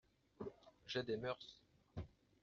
J’ai 0.87 1.03
des 1.03 1.15
mœurs. 1.15 1.61